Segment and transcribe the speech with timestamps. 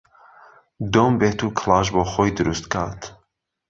[0.93, 3.01] دۆم بێت و کڵاش بۆ خۆی دروست کات